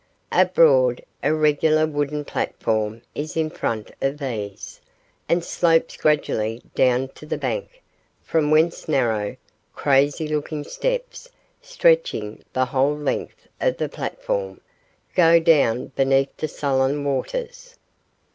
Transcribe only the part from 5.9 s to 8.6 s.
gradually down to the bank, from